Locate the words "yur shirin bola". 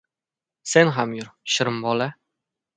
1.19-2.11